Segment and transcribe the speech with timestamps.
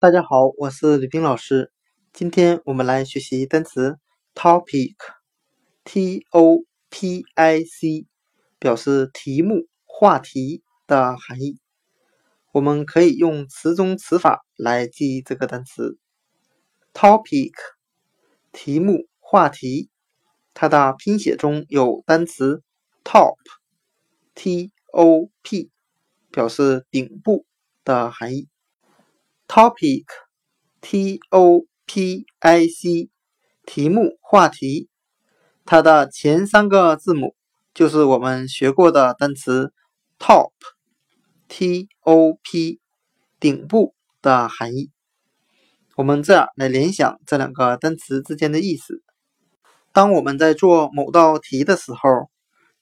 [0.00, 1.70] 大家好，我是李冰老师。
[2.14, 3.98] 今天我们来学习单词
[4.34, 8.06] topic，t o p i c，
[8.58, 11.58] 表示题目、话题的含义。
[12.50, 15.98] 我们可以用词中词法来记忆这个单词
[16.94, 17.52] topic，
[18.52, 19.90] 题目、话题。
[20.54, 22.62] 它的拼写中有单词
[23.04, 25.70] top，t o p，
[26.30, 27.44] 表示顶部
[27.84, 28.48] 的含义。
[29.50, 33.10] Topic，T O P I C，
[33.66, 34.88] 题目、话题。
[35.66, 37.34] 它的前三个字母
[37.74, 39.72] 就是我们学过的单词
[40.20, 42.78] top，T O P，
[43.40, 44.92] 顶部的含义。
[45.96, 49.02] 我们这样来联想这两个单词之间的意思。
[49.92, 52.30] 当我们在做某道题的时候，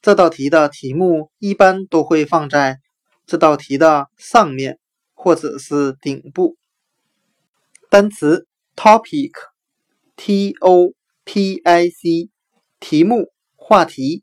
[0.02, 2.78] 这道题的题目一般都会放在
[3.24, 4.78] 这道题的上面。
[5.20, 6.56] 或者是顶部
[7.91, 10.92] 单词 topic，t o
[11.25, 12.30] p i c，
[12.78, 14.22] 题目、话题，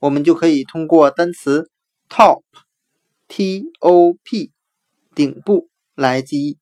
[0.00, 1.70] 我们就可以通过单词
[2.10, 4.52] top，t o p，
[5.14, 6.58] 顶部来记忆。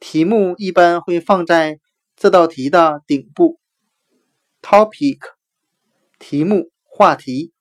[0.00, 1.78] 题目一般会放在
[2.16, 3.60] 这道题的顶部。
[4.60, 5.20] topic，
[6.18, 7.52] 题目、话题。